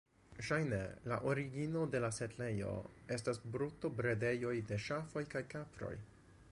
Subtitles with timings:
[0.45, 0.77] Ŝajne
[1.11, 2.73] la origino de la setlejo
[3.17, 5.95] estas brutobredejoj de ŝafoj kaj kaproj.